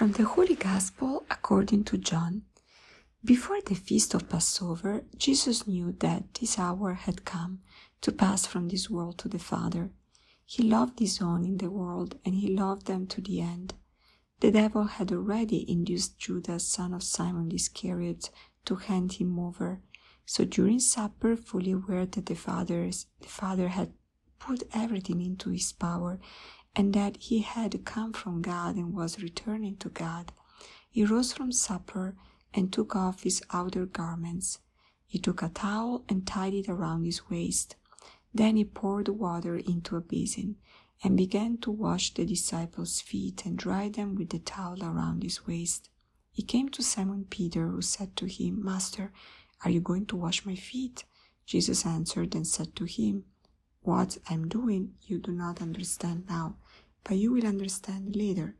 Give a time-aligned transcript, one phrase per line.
[0.00, 2.44] From the Holy Gospel according to John.
[3.22, 7.60] Before the feast of Passover, Jesus knew that this hour had come
[8.00, 9.90] to pass from this world to the Father.
[10.46, 13.74] He loved his own in the world, and he loved them to the end.
[14.40, 18.30] The devil had already induced Judas, son of Simon Iscariot,
[18.64, 19.82] to hand him over.
[20.24, 23.92] So during supper, fully aware that the Father's, the Father had
[24.38, 26.18] put everything into his power,
[26.76, 30.32] and that he had come from God and was returning to God,
[30.90, 32.16] he rose from supper
[32.52, 34.58] and took off his outer garments.
[35.06, 37.76] He took a towel and tied it around his waist.
[38.32, 40.56] Then he poured water into a basin
[41.02, 45.46] and began to wash the disciples' feet and dry them with the towel around his
[45.46, 45.88] waist.
[46.30, 49.12] He came to Simon Peter, who said to him, Master,
[49.64, 51.04] are you going to wash my feet?
[51.46, 53.24] Jesus answered and said to him,
[53.82, 56.56] What I am doing you do not understand now,
[57.04, 58.56] but you will understand later.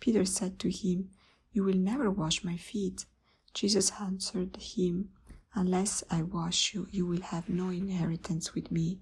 [0.00, 1.10] Peter said to him,
[1.52, 3.06] You will never wash my feet.
[3.54, 5.10] Jesus answered him,
[5.54, 8.98] Unless I wash you, you will have no inheritance with me.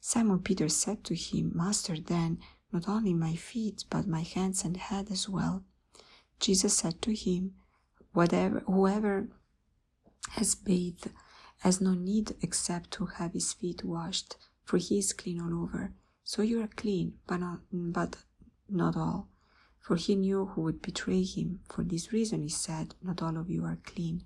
[0.00, 2.38] Simon Peter said to him, Master, then,
[2.72, 5.64] not only my feet, but my hands and head as well.
[6.40, 7.54] Jesus said to him,
[8.12, 9.28] Whatever, whoever
[10.30, 11.10] has bathed
[11.58, 15.92] has no need except to have his feet washed, for he is clean all over.
[16.24, 18.16] So you are clean, but not, but
[18.68, 19.28] not all
[19.84, 21.60] for he knew who would betray him.
[21.68, 24.24] For this reason he said, Not all of you are clean.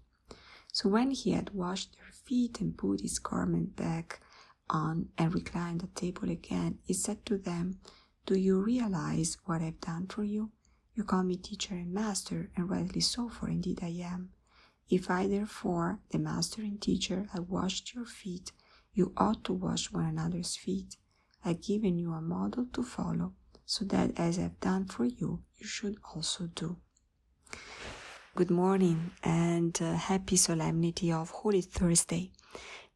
[0.72, 4.20] So when he had washed their feet and put his garment back
[4.70, 7.80] on and reclined at table again, he said to them,
[8.24, 10.52] Do you realize what I've done for you?
[10.94, 14.30] You call me teacher and master, and rightly so, for indeed I am.
[14.88, 18.52] If I therefore, the master and teacher, have washed your feet,
[18.94, 20.96] you ought to wash one another's feet.
[21.44, 23.34] I've given you a model to follow
[23.64, 26.76] so that as I've done for you, you should also do.
[28.34, 32.32] Good morning and uh, happy solemnity of Holy Thursday.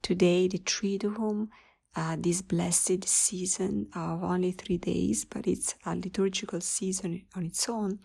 [0.03, 1.49] Today, the Triduum,
[1.95, 7.69] uh, this blessed season of only three days, but it's a liturgical season on its
[7.69, 7.99] own.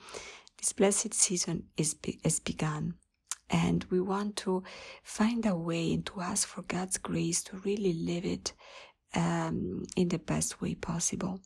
[0.58, 2.96] This blessed season is be- has begun.
[3.50, 4.64] And we want to
[5.03, 8.53] find a way and to ask for God's grace to really live it
[9.17, 11.41] um, in the best way possible.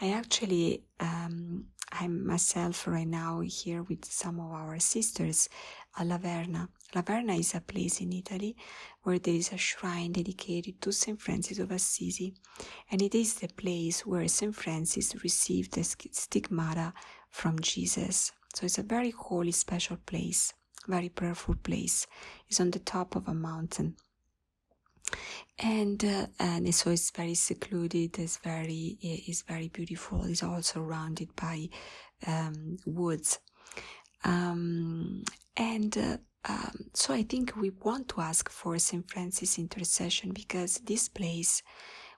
[0.00, 5.48] I actually, um, I'm myself right now here with some of our sisters
[5.96, 6.68] at La Verna.
[6.94, 8.56] Laverna is a place in Italy
[9.02, 11.20] where there is a shrine dedicated to St.
[11.20, 12.34] Francis of Assisi,
[12.90, 14.54] and it is the place where St.
[14.54, 16.92] Francis received the stigmata
[17.30, 18.32] from Jesus.
[18.54, 20.52] So it's a very holy, special place,
[20.88, 22.06] very prayerful place.
[22.48, 23.96] It's on the top of a mountain
[25.58, 31.28] and uh, and so it's very secluded it's very it's very beautiful it's all surrounded
[31.36, 31.68] by
[32.26, 33.38] um, woods
[34.24, 35.22] um,
[35.56, 36.16] and uh,
[36.48, 39.08] um, so I think we want to ask for St.
[39.08, 41.62] Francis intercession because this place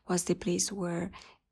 [0.09, 1.11] was the place where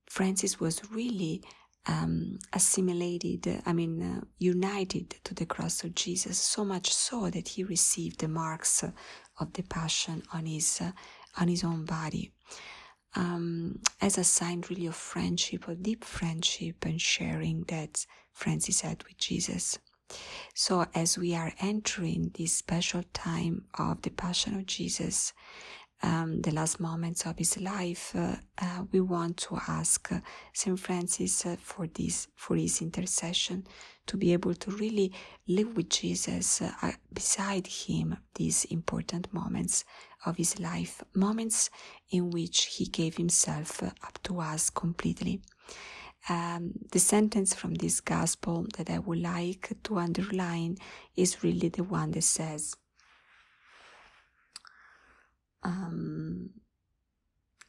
[0.08, 1.42] Francis was really
[1.86, 7.48] um, assimilated, I mean, uh, united to the cross of Jesus, so much so that
[7.48, 8.84] he received the marks
[9.38, 10.92] of the passion on his uh,
[11.38, 12.32] on his own body
[13.14, 19.02] um, as a sign really of friendship, of deep friendship and sharing that Francis had
[19.04, 19.78] with Jesus.
[20.54, 25.32] So as we are entering this special time of the Passion of Jesus,
[26.02, 30.18] um, the last moments of his life, uh, uh, we want to ask uh,
[30.52, 33.66] Saint Francis for this, for his intercession,
[34.06, 35.12] to be able to really
[35.46, 36.60] live with Jesus
[37.12, 39.84] beside him these important moments
[40.26, 41.70] of his life, moments
[42.10, 45.40] in which he gave himself up to us completely.
[46.28, 50.78] Um, the sentence from this gospel that I would like to underline
[51.16, 52.76] is really the one that says,
[55.62, 56.50] um,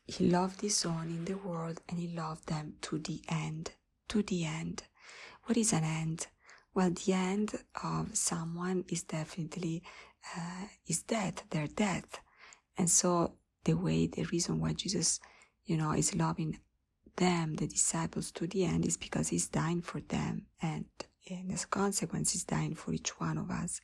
[0.06, 3.72] He loved his own in the world and he loved them to the end.
[4.10, 4.84] To the end.
[5.46, 6.28] What is an end?
[6.74, 9.84] Well, the end of someone is definitely
[10.36, 12.20] uh, is death, their death.
[12.78, 15.20] And so the way, the reason why Jesus,
[15.66, 16.60] you know, is loving
[17.16, 20.86] them, the disciples to the end is because he's dying for them and,
[21.30, 23.82] and as a consequence he's dying for each one of us.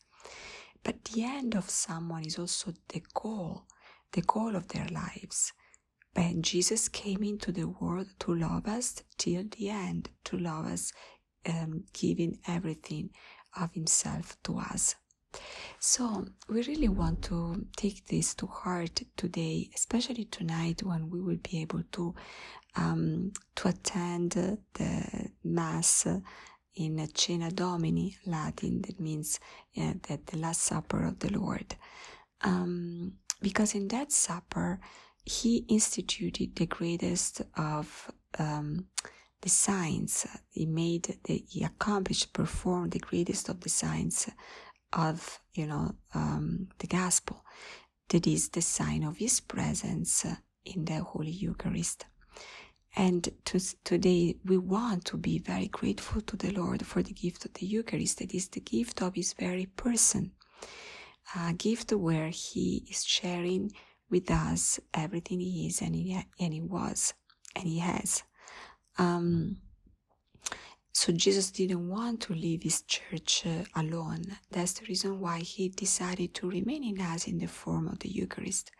[0.83, 3.65] But the end of someone is also the goal,
[4.11, 5.53] the goal of their lives.
[6.13, 10.91] When Jesus came into the world to love us till the end, to love us,
[11.47, 13.11] um, giving everything
[13.59, 14.95] of himself to us.
[15.79, 21.37] So we really want to take this to heart today, especially tonight when we will
[21.37, 22.15] be able to
[22.75, 26.07] um, to attend the mass
[26.75, 29.39] in Cena Domini, Latin, that means
[29.77, 31.75] uh, that the Last Supper of the Lord.
[32.41, 34.79] Um, because in that supper,
[35.25, 38.87] he instituted the greatest of um,
[39.41, 40.25] the signs.
[40.49, 44.29] He made, the, he accomplished, performed the greatest of the signs
[44.93, 47.43] of, you know, um, the gospel.
[48.09, 50.25] That is the sign of his presence
[50.65, 52.05] in the Holy Eucharist.
[52.95, 57.45] And to, today we want to be very grateful to the Lord for the gift
[57.45, 60.31] of the Eucharist, that is the gift of His very person,
[61.35, 63.71] a gift where He is sharing
[64.09, 67.13] with us everything He is and He, and he was
[67.55, 68.23] and He has.
[68.97, 69.57] Um,
[70.91, 74.37] so Jesus didn't want to leave His church uh, alone.
[74.51, 78.09] That's the reason why He decided to remain in us in the form of the
[78.09, 78.71] Eucharist.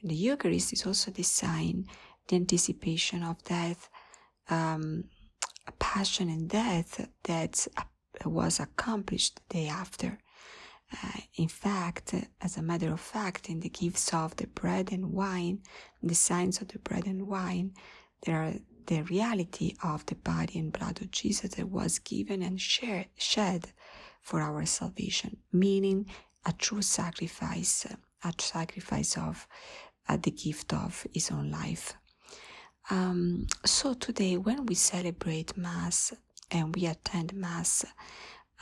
[0.00, 1.86] And the Eucharist is also the sign
[2.30, 3.88] the anticipation of death,
[4.48, 5.04] um,
[5.78, 7.66] passion and death that
[8.24, 10.18] was accomplished the day after.
[10.92, 15.12] Uh, in fact, as a matter of fact, in the gifts of the bread and
[15.12, 15.60] wine,
[16.02, 17.72] the signs of the bread and wine,
[18.26, 18.54] there are
[18.86, 23.72] the reality of the body and blood of Jesus that was given and shared, shed
[24.20, 26.06] for our salvation, meaning
[26.44, 27.86] a true sacrifice,
[28.24, 29.46] a sacrifice of
[30.08, 31.94] uh, the gift of his own life.
[32.90, 36.12] Um, so today, when we celebrate Mass
[36.50, 37.84] and we attend Mass,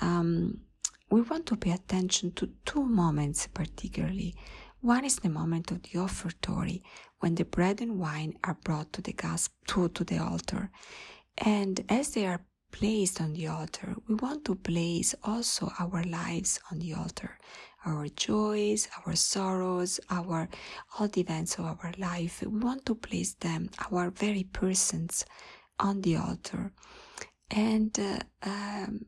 [0.02, 0.60] um,
[1.10, 4.34] we want to pay attention to two moments particularly.
[4.80, 6.82] One is the moment of the offertory,
[7.20, 9.14] when the bread and wine are brought to the
[9.66, 10.70] to, to the altar.
[11.38, 16.60] And as they are placed on the altar, we want to place also our lives
[16.70, 17.38] on the altar
[17.86, 20.48] our joys, our sorrows, our
[20.98, 22.42] all the events of our life.
[22.42, 25.24] We want to place them, our very persons,
[25.78, 26.72] on the altar,
[27.50, 29.06] and uh, um,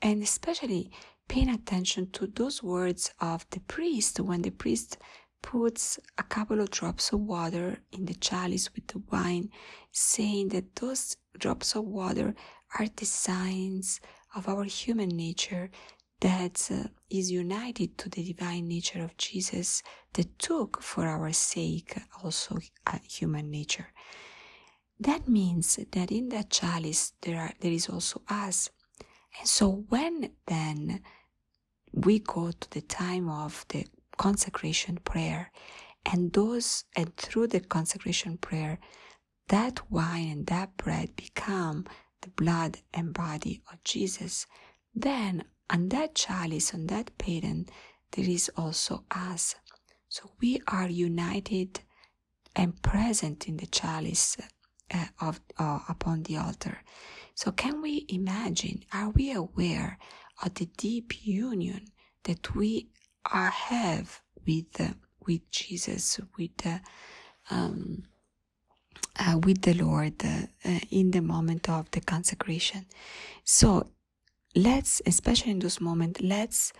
[0.00, 0.90] and especially
[1.28, 4.98] paying attention to those words of the priest when the priest
[5.42, 9.50] puts a couple of drops of water in the chalice with the wine,
[9.90, 12.34] saying that those drops of water
[12.78, 14.00] are the signs
[14.34, 15.70] of our human nature
[16.20, 19.82] that uh, is united to the divine nature of Jesus
[20.12, 23.88] that took for our sake also a human nature.
[25.00, 28.70] That means that in that chalice there are, there is also us.
[29.38, 31.02] And so when then
[31.92, 33.86] we go to the time of the
[34.16, 35.50] consecration prayer
[36.04, 38.78] and those and through the consecration prayer
[39.48, 41.86] that wine and that bread become
[42.22, 44.46] the blood and body of Jesus,
[44.94, 47.66] then and that chalice, on that paten,
[48.12, 49.54] there is also us.
[50.08, 51.80] So we are united
[52.54, 54.36] and present in the chalice
[54.92, 56.78] uh, of uh, upon the altar.
[57.34, 58.84] So can we imagine?
[58.92, 59.98] Are we aware
[60.42, 61.86] of the deep union
[62.24, 62.88] that we
[63.32, 64.94] are have with uh,
[65.26, 66.66] with Jesus, with
[67.50, 68.04] um,
[69.18, 70.46] uh, with the Lord uh,
[70.90, 72.86] in the moment of the consecration?
[73.44, 73.90] So
[74.54, 76.72] let's, especially in those moments, let's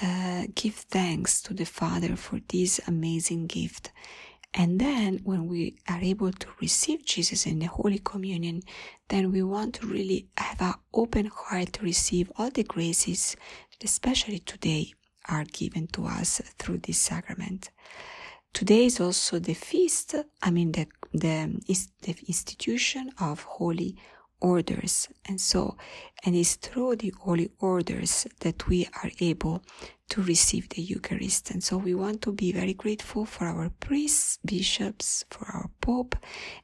[0.00, 3.90] uh, give thanks to the Father for this amazing gift.
[4.54, 8.62] And then when we are able to receive Jesus in the Holy Communion,
[9.08, 13.36] then we want to really have an open heart to receive all the graces
[13.84, 14.92] especially today
[15.28, 17.70] are given to us through this sacrament.
[18.52, 21.60] Today is also the feast, I mean the, the,
[22.02, 23.96] the institution of Holy
[24.40, 25.08] orders.
[25.26, 25.76] And so,
[26.24, 29.62] and it's through the holy orders that we are able
[30.10, 31.50] to receive the Eucharist.
[31.50, 36.16] And so we want to be very grateful for our priests, bishops, for our Pope,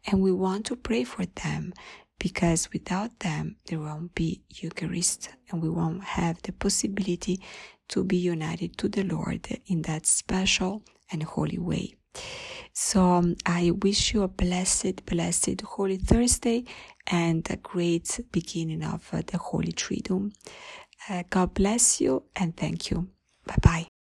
[0.07, 1.73] and we want to pray for them
[2.19, 7.40] because without them there won't be Eucharist and we won't have the possibility
[7.88, 11.95] to be united to the Lord in that special and holy way.
[12.75, 16.64] So um, I wish you a blessed, blessed Holy Thursday
[17.07, 20.33] and a great beginning of uh, the Holy Triduum.
[21.09, 23.09] Uh, God bless you and thank you.
[23.47, 23.93] Bye bye.